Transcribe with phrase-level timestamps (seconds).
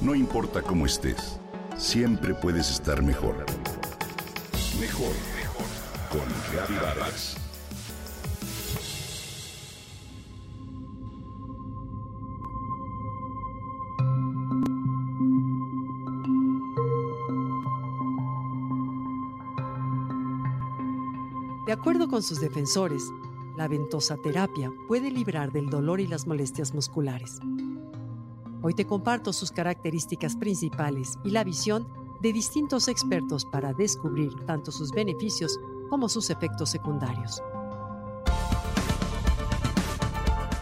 [0.00, 1.38] No importa cómo estés,
[1.76, 3.44] siempre puedes estar mejor.
[4.80, 5.66] Mejor, mejor.
[6.10, 7.36] Con Vargas.
[21.66, 23.12] De acuerdo con sus defensores,
[23.58, 27.38] la ventosa terapia puede librar del dolor y las molestias musculares.
[28.62, 31.88] Hoy te comparto sus características principales y la visión
[32.20, 37.42] de distintos expertos para descubrir tanto sus beneficios como sus efectos secundarios.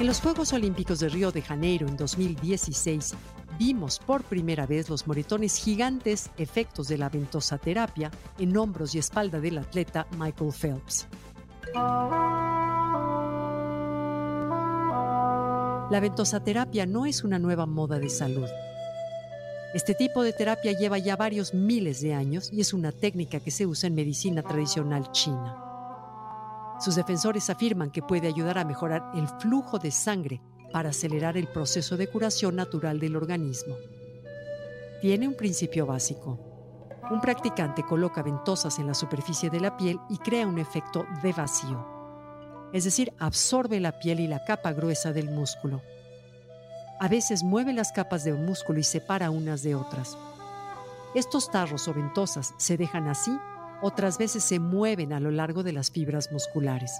[0.00, 3.14] En los Juegos Olímpicos de Río de Janeiro en 2016,
[3.60, 8.98] vimos por primera vez los moretones gigantes efectos de la ventosa terapia en hombros y
[8.98, 11.06] espalda del atleta Michael Phelps.
[15.90, 18.48] La ventosaterapia no es una nueva moda de salud.
[19.74, 23.50] Este tipo de terapia lleva ya varios miles de años y es una técnica que
[23.50, 25.60] se usa en medicina tradicional china.
[26.80, 30.40] Sus defensores afirman que puede ayudar a mejorar el flujo de sangre
[30.72, 33.76] para acelerar el proceso de curación natural del organismo.
[35.02, 36.38] Tiene un principio básico.
[37.10, 41.32] Un practicante coloca ventosas en la superficie de la piel y crea un efecto de
[41.34, 41.93] vacío
[42.74, 45.80] es decir, absorbe la piel y la capa gruesa del músculo.
[46.98, 50.18] A veces mueve las capas del músculo y separa unas de otras.
[51.14, 53.30] Estos tarros o ventosas se dejan así,
[53.80, 56.98] otras veces se mueven a lo largo de las fibras musculares.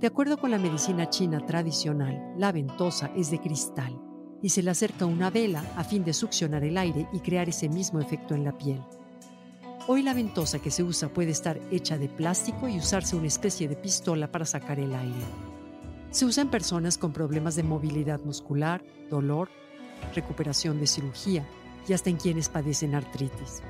[0.00, 3.96] De acuerdo con la medicina china tradicional, la ventosa es de cristal
[4.42, 7.68] y se le acerca una vela a fin de succionar el aire y crear ese
[7.68, 8.82] mismo efecto en la piel.
[9.88, 13.66] Hoy la ventosa que se usa puede estar hecha de plástico y usarse una especie
[13.66, 15.24] de pistola para sacar el aire.
[16.12, 19.48] Se usa en personas con problemas de movilidad muscular, dolor,
[20.14, 21.44] recuperación de cirugía
[21.88, 23.60] y hasta en quienes padecen artritis.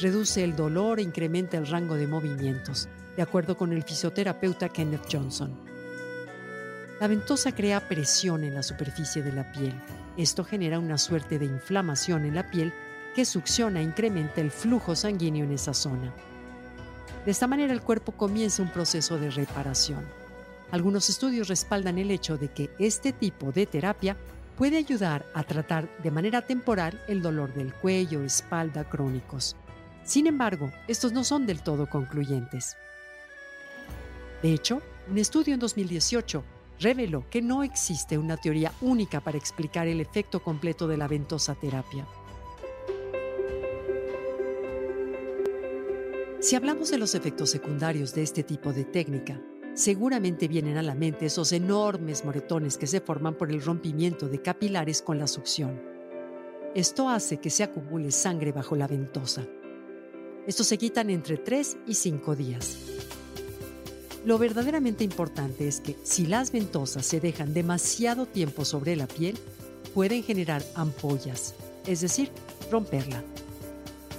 [0.00, 5.12] Reduce el dolor e incrementa el rango de movimientos, de acuerdo con el fisioterapeuta Kenneth
[5.12, 5.52] Johnson.
[7.00, 9.74] La ventosa crea presión en la superficie de la piel.
[10.16, 12.72] Esto genera una suerte de inflamación en la piel
[13.18, 16.14] que succiona e incrementa el flujo sanguíneo en esa zona.
[17.24, 20.06] De esta manera el cuerpo comienza un proceso de reparación.
[20.70, 24.16] Algunos estudios respaldan el hecho de que este tipo de terapia
[24.56, 29.56] puede ayudar a tratar de manera temporal el dolor del cuello, espalda crónicos.
[30.04, 32.76] Sin embargo, estos no son del todo concluyentes.
[34.42, 34.80] De hecho,
[35.10, 36.44] un estudio en 2018
[36.78, 41.56] reveló que no existe una teoría única para explicar el efecto completo de la ventosa
[41.56, 42.06] terapia.
[46.48, 49.38] Si hablamos de los efectos secundarios de este tipo de técnica,
[49.74, 54.40] seguramente vienen a la mente esos enormes moretones que se forman por el rompimiento de
[54.40, 55.78] capilares con la succión.
[56.74, 59.46] Esto hace que se acumule sangre bajo la ventosa.
[60.46, 62.78] Estos se quitan entre 3 y 5 días.
[64.24, 69.36] Lo verdaderamente importante es que si las ventosas se dejan demasiado tiempo sobre la piel,
[69.92, 71.54] pueden generar ampollas,
[71.86, 72.30] es decir,
[72.70, 73.22] romperla.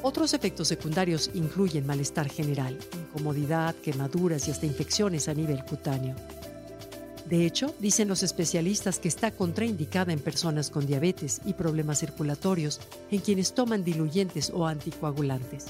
[0.02, 6.16] Otros efectos secundarios incluyen malestar general, incomodidad, quemaduras y hasta infecciones a nivel cutáneo.
[7.26, 12.80] De hecho, dicen los especialistas que está contraindicada en personas con diabetes y problemas circulatorios,
[13.12, 15.66] en quienes toman diluyentes o anticoagulantes.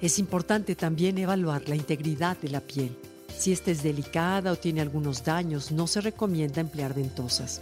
[0.00, 2.96] Es importante también evaluar la integridad de la piel.
[3.36, 7.60] Si esta es delicada o tiene algunos daños, no se recomienda emplear ventosas.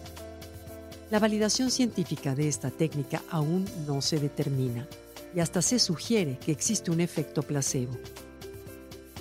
[1.11, 4.87] La validación científica de esta técnica aún no se determina
[5.35, 7.99] y hasta se sugiere que existe un efecto placebo.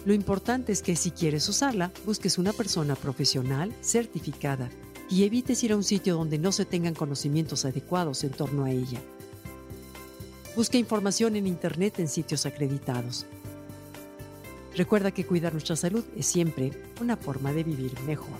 [0.05, 4.69] Lo importante es que si quieres usarla, busques una persona profesional, certificada,
[5.09, 8.71] y evites ir a un sitio donde no se tengan conocimientos adecuados en torno a
[8.71, 9.01] ella.
[10.55, 13.25] Busca información en Internet en sitios acreditados.
[14.75, 18.39] Recuerda que cuidar nuestra salud es siempre una forma de vivir mejor.